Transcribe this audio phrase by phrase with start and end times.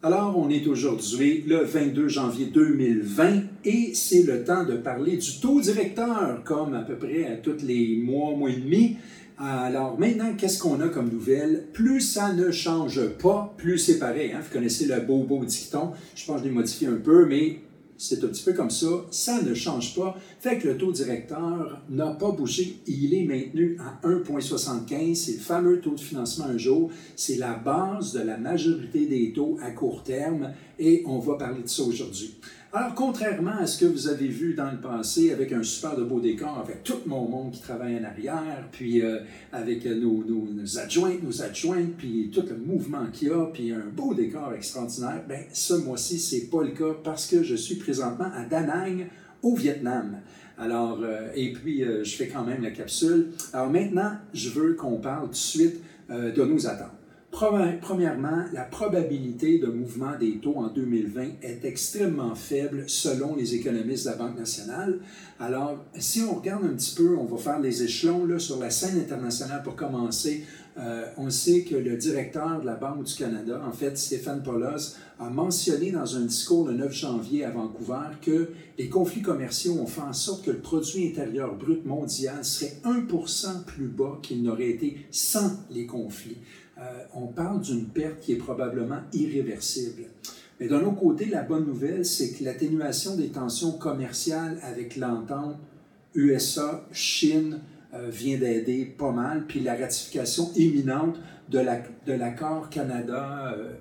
[0.00, 5.40] Alors, on est aujourd'hui le 22 janvier 2020 et c'est le temps de parler du
[5.40, 8.96] taux directeur, comme à peu près à tous les mois, mois et demi.
[9.38, 11.64] Alors maintenant, qu'est-ce qu'on a comme nouvelle?
[11.72, 14.30] Plus ça ne change pas, plus c'est pareil.
[14.30, 14.38] Hein?
[14.40, 15.90] Vous connaissez le beau, beau dicton.
[16.14, 17.58] Je pense que je l'ai modifié un peu, mais
[17.98, 18.86] c'est un petit peu comme ça.
[19.10, 20.16] Ça ne change pas.
[20.38, 22.76] Fait que le taux directeur n'a pas bougé.
[22.86, 25.14] Il est maintenu à 1,75.
[25.16, 26.90] C'est le fameux taux de financement un jour.
[27.16, 31.62] C'est la base de la majorité des taux à court terme et on va parler
[31.62, 32.36] de ça aujourd'hui.
[32.70, 36.04] Alors, contrairement à ce que vous avez vu dans le passé avec un super de
[36.04, 39.20] beau décor, avec tout mon monde qui travaille en arrière, puis euh,
[39.54, 43.72] avec nos, nos, nos, adjointes, nos adjointes, puis tout le mouvement qu'il y a, puis
[43.72, 47.76] un beau décor extraordinaire, bien, ce mois-ci, c'est pas le cas parce que je suis
[47.76, 49.06] présentement à Da Nang,
[49.42, 50.18] au Vietnam.
[50.58, 53.28] Alors, euh, et puis, euh, je fais quand même la capsule.
[53.54, 56.97] Alors maintenant, je veux qu'on parle tout de suite de nos attentes.
[57.30, 64.06] Premièrement, la probabilité de mouvement des taux en 2020 est extrêmement faible selon les économistes
[64.06, 64.98] de la Banque nationale.
[65.38, 68.70] Alors, si on regarde un petit peu, on va faire les échelons là, sur la
[68.70, 70.44] scène internationale pour commencer.
[70.78, 74.96] Euh, on sait que le directeur de la Banque du Canada, en fait, Stéphane Polos,
[75.18, 79.86] a mentionné dans un discours le 9 janvier à Vancouver que les conflits commerciaux ont
[79.86, 84.70] fait en sorte que le produit intérieur brut mondial serait 1% plus bas qu'il n'aurait
[84.70, 86.38] été sans les conflits.
[86.80, 86.82] Euh,
[87.14, 90.04] on parle d'une perte qui est probablement irréversible.
[90.60, 95.56] Mais d'un autre côté, la bonne nouvelle, c'est que l'atténuation des tensions commerciales avec l'entente
[96.14, 97.60] USA-Chine
[97.94, 101.16] euh, vient d'aider pas mal, puis la ratification imminente
[101.48, 103.72] de l'accord la, Canada, euh,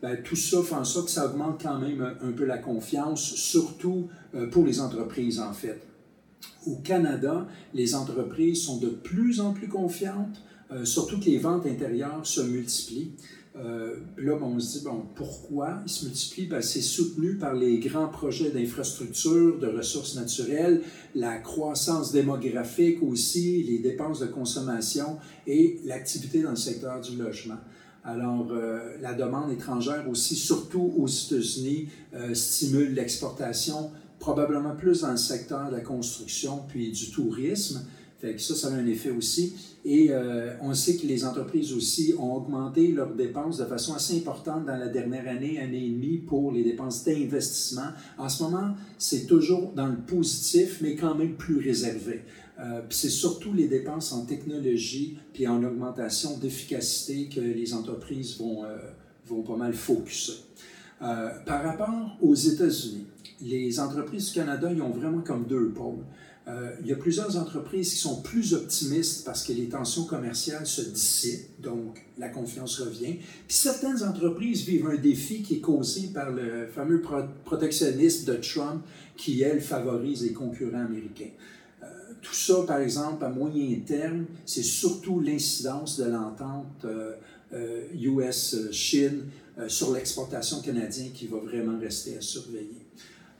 [0.00, 3.20] ben, tout ça fait en sorte que ça augmente quand même un peu la confiance,
[3.20, 4.08] surtout
[4.52, 5.80] pour les entreprises en fait.
[6.66, 11.66] Au Canada, les entreprises sont de plus en plus confiantes, euh, surtout que les ventes
[11.66, 13.12] intérieures se multiplient.
[13.56, 16.46] Euh, là, on se dit, bon, pourquoi ils se multiplient?
[16.46, 20.82] Ben, c'est soutenu par les grands projets d'infrastructure, de ressources naturelles,
[21.14, 27.58] la croissance démographique aussi, les dépenses de consommation et l'activité dans le secteur du logement.
[28.04, 31.88] Alors, euh, la demande étrangère aussi, surtout aux États-Unis,
[32.34, 37.84] stimule l'exportation, probablement plus dans le secteur de la construction puis du tourisme.
[38.20, 39.54] Fait ça, ça a un effet aussi.
[39.84, 44.16] Et euh, on sait que les entreprises aussi ont augmenté leurs dépenses de façon assez
[44.16, 47.90] importante dans la dernière année, année et demie, pour les dépenses d'investissement.
[48.16, 52.22] En ce moment, c'est toujours dans le positif, mais quand même plus réservé.
[52.60, 58.64] Euh, c'est surtout les dépenses en technologie puis en augmentation d'efficacité que les entreprises vont,
[58.64, 58.76] euh,
[59.26, 60.32] vont pas mal focuser.
[61.00, 63.06] Euh, par rapport aux États-Unis,
[63.40, 66.04] les entreprises du Canada, ils ont vraiment comme deux pôles.
[66.48, 70.66] Euh, il y a plusieurs entreprises qui sont plus optimistes parce que les tensions commerciales
[70.66, 73.16] se dissipent, donc la confiance revient.
[73.46, 77.02] Puis certaines entreprises vivent un défi qui est causé par le fameux
[77.44, 78.82] protectionnisme de Trump
[79.16, 81.30] qui, elle, favorise les concurrents américains.
[81.82, 81.86] Euh,
[82.22, 86.86] tout ça, par exemple, à moyen terme, c'est surtout l'incidence de l'entente
[87.94, 89.24] US-Chine
[89.58, 92.86] euh, sur l'exportation canadienne qui va vraiment rester à surveiller.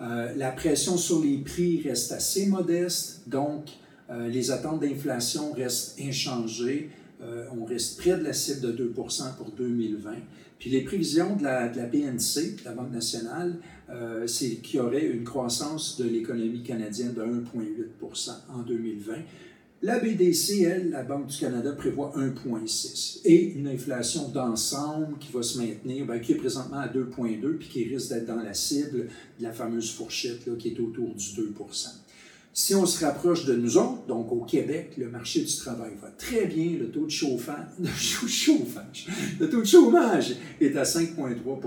[0.00, 3.66] Euh, la pression sur les prix reste assez modeste, donc
[4.10, 6.90] euh, les attentes d'inflation restent inchangées.
[7.22, 9.08] Euh, on reste près de la cible de 2 pour
[9.56, 10.12] 2020.
[10.58, 13.56] Puis les prévisions de la, BNC, la Banque nationale,
[14.26, 19.12] c'est qu'il y aurait une croissance de l'économie canadienne de 1,8% en 2020.
[19.84, 25.42] La BDC, elle, la Banque du Canada, prévoit 1,6 et une inflation d'ensemble qui va
[25.42, 29.08] se maintenir, bien, qui est présentement à 2,2 puis qui risque d'être dans la cible
[29.38, 31.88] de la fameuse fourchette là, qui est autour du 2%
[32.56, 36.08] si on se rapproche de nous autres, donc au Québec, le marché du travail va
[36.10, 37.66] très bien, le taux de chauffage,
[39.50, 41.58] taux de chômage est à 5,3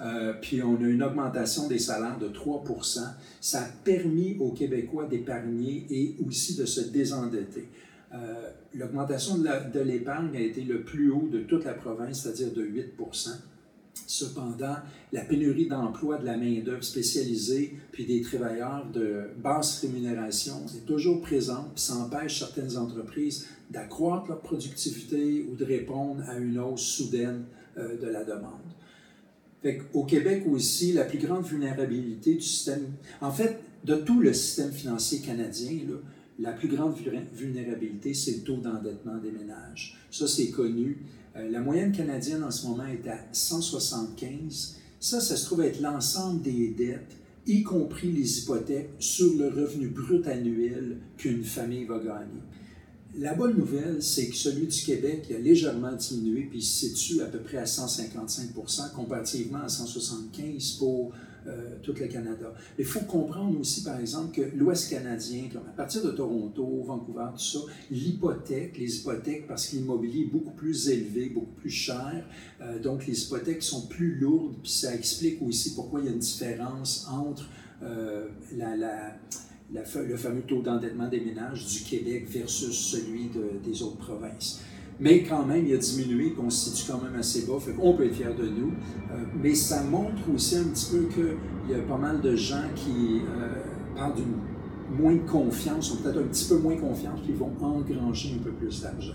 [0.00, 3.00] euh, puis on a une augmentation des salaires de 3%
[3.40, 7.68] Ça a permis aux Québécois d'épargner et aussi de se désendetter.
[8.12, 12.64] Euh, l'augmentation de l'épargne a été le plus haut de toute la province, c'est-à-dire de
[12.64, 13.30] 8%
[14.06, 14.76] Cependant,
[15.12, 21.20] la pénurie d'emploi de la main-d'œuvre spécialisée puis des travailleurs de basse rémunération est toujours
[21.20, 27.44] présente ça empêche certaines entreprises d'accroître leur productivité ou de répondre à une hausse soudaine
[27.78, 28.58] euh, de la demande.
[29.92, 34.72] Au Québec aussi, la plus grande vulnérabilité du système, en fait, de tout le système
[34.72, 35.78] financier canadien,
[36.38, 36.94] la plus grande
[37.34, 39.98] vulnérabilité, c'est le taux d'endettement des ménages.
[40.10, 40.98] Ça, c'est connu.
[41.36, 44.76] Euh, la moyenne canadienne en ce moment est à 175.
[44.98, 47.16] Ça, ça se trouve être l'ensemble des dettes,
[47.46, 52.40] y compris les hypothèques, sur le revenu brut annuel qu'une famille va gagner.
[53.18, 57.22] La bonne nouvelle, c'est que celui du Québec a légèrement diminué, puis il se situe
[57.22, 58.52] à peu près à 155
[58.94, 61.12] comparativement à 175 pour
[61.48, 62.54] euh, tout le Canada.
[62.78, 67.42] Il faut comprendre aussi, par exemple, que l'Ouest canadien, à partir de Toronto, Vancouver, tout
[67.42, 67.58] ça,
[67.90, 72.24] l'hypothèque, les hypothèques, parce que l'immobilier est beaucoup plus élevé, beaucoup plus cher,
[72.60, 76.12] euh, donc les hypothèques sont plus lourdes, puis ça explique aussi pourquoi il y a
[76.12, 77.48] une différence entre
[77.82, 79.16] euh, la
[79.72, 83.30] le fameux taux d'endettement des ménages du Québec versus celui
[83.64, 84.60] des autres provinces.
[85.00, 88.14] Mais quand même, il a diminué, il constitue quand même assez bas, qu'on peut être
[88.14, 88.72] fier de nous.
[89.10, 92.68] Euh, mais ça montre aussi un petit peu qu'il y a pas mal de gens
[92.76, 93.62] qui euh,
[93.96, 98.42] parlent d'une moins confiance, ou peut-être un petit peu moins confiance, qui vont engranger un
[98.42, 99.14] peu plus d'argent.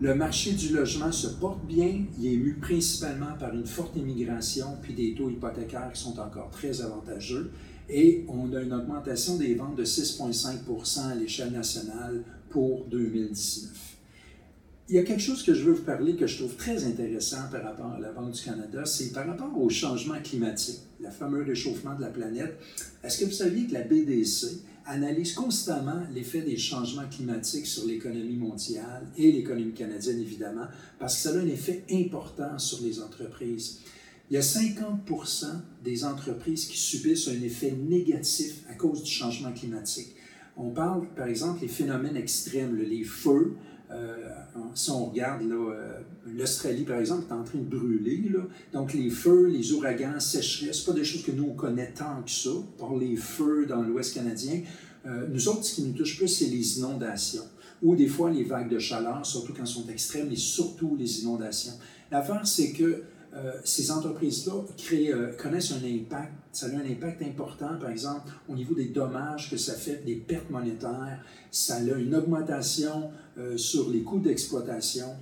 [0.00, 4.66] Le marché du logement se porte bien, il est ému principalement par une forte immigration
[4.82, 7.52] puis des taux hypothécaires qui sont encore très avantageux
[7.92, 13.70] et on a une augmentation des ventes de 6,5% à l'échelle nationale pour 2019.
[14.88, 17.48] Il y a quelque chose que je veux vous parler que je trouve très intéressant
[17.50, 21.42] par rapport à la Banque du Canada, c'est par rapport au changement climatique, le fameux
[21.42, 22.58] réchauffement de la planète.
[23.04, 24.46] Est-ce que vous saviez que la BDC
[24.84, 30.66] analyse constamment l'effet des changements climatiques sur l'économie mondiale et l'économie canadienne, évidemment,
[30.98, 33.78] parce que ça a un effet important sur les entreprises?
[34.32, 35.02] Il y a 50
[35.84, 40.16] des entreprises qui subissent un effet négatif à cause du changement climatique.
[40.56, 43.56] On parle, par exemple, des phénomènes extrêmes, les feux.
[43.90, 44.30] Euh,
[44.74, 48.32] si on regarde euh, l'Australie, par exemple, est en train de brûler.
[48.72, 52.30] Donc, les feux, les ouragans, sécheresses, pas des choses que nous, on connaît tant que
[52.30, 54.62] ça, par les feux dans l'Ouest canadien.
[55.04, 57.44] Euh, nous autres, ce qui nous touche plus, c'est les inondations
[57.82, 61.22] ou des fois les vagues de chaleur, surtout quand elles sont extrêmes, et surtout les
[61.22, 61.72] inondations.
[62.12, 63.02] L'affaire, c'est que
[63.34, 64.52] euh, ces entreprises-là
[64.92, 69.50] euh, connaissent un impact, ça a un impact important, par exemple, au niveau des dommages
[69.50, 71.18] que ça fait, des pertes monétaires,
[71.50, 75.16] ça a une augmentation euh, sur les coûts d'exploitation,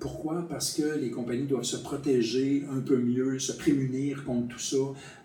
[0.00, 0.46] pourquoi?
[0.48, 4.76] Parce que les compagnies doivent se protéger un peu mieux, se prémunir contre tout ça.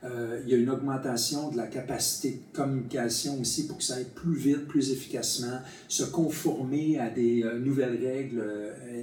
[0.04, 3.96] Euh, il y a une augmentation de la capacité de communication aussi pour que ça
[3.96, 8.44] aille plus vite, plus efficacement, se conformer à des euh, nouvelles règles,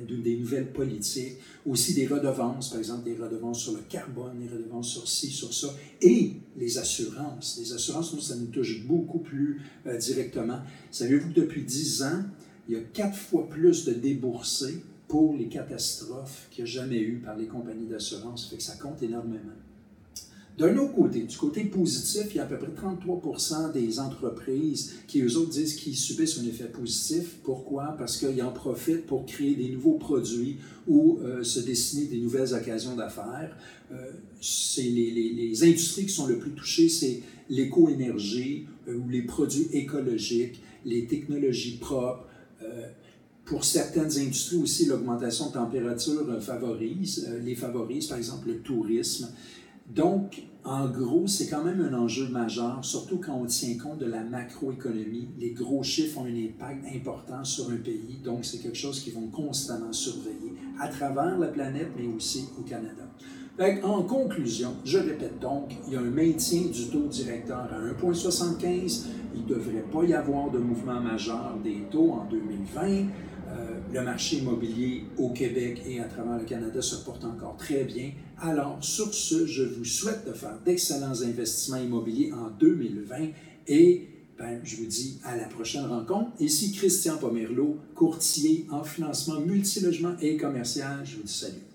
[0.09, 4.89] des nouvelles politiques, aussi des redevances, par exemple des redevances sur le carbone, des redevances
[4.89, 5.69] sur ci, sur ça,
[6.01, 7.59] et les assurances.
[7.61, 9.61] Les assurances, ça nous touche beaucoup plus
[9.99, 10.61] directement.
[10.91, 12.23] Savez-vous que depuis 10 ans,
[12.69, 17.01] il y a quatre fois plus de déboursés pour les catastrophes qu'il n'y a jamais
[17.01, 18.49] eu par les compagnies d'assurance.
[18.49, 19.57] fait que ça compte énormément.
[20.59, 24.95] D'un autre côté, du côté positif, il y a à peu près 33 des entreprises
[25.07, 27.37] qui, eux autres, disent qu'ils subissent un effet positif.
[27.45, 27.95] Pourquoi?
[27.97, 30.57] Parce qu'ils en profitent pour créer des nouveaux produits
[30.89, 33.57] ou euh, se dessiner des nouvelles occasions d'affaires.
[33.93, 34.11] Euh,
[34.41, 40.61] c'est les, industries qui sont le plus touchées, c'est l'éco-énergie euh, ou les produits écologiques,
[40.85, 42.27] les technologies propres,
[43.49, 48.59] pour certaines industries aussi, l'augmentation de température euh, favorise, euh, les favorise, par exemple le
[48.59, 49.29] tourisme.
[49.89, 54.05] Donc, en gros, c'est quand même un enjeu majeur, surtout quand on tient compte de
[54.05, 55.29] la macroéconomie.
[55.39, 59.15] Les gros chiffres ont un impact important sur un pays, donc c'est quelque chose qu'ils
[59.15, 63.05] vont constamment surveiller à travers la planète, mais aussi au Canada.
[63.83, 69.07] En conclusion, je répète donc, il y a un maintien du taux directeur à 1,75.
[69.35, 73.07] Il ne devrait pas y avoir de mouvement majeur des taux en 2020
[73.93, 78.13] le marché immobilier au Québec et à travers le Canada se porte encore très bien.
[78.41, 83.17] Alors, sur ce, je vous souhaite de faire d'excellents investissements immobiliers en 2020
[83.67, 84.09] et
[84.39, 86.31] ben, je vous dis à la prochaine rencontre.
[86.39, 91.01] Ici Christian Pomerleau, courtier en financement multilogement et commercial.
[91.05, 91.68] Je vous dis salut.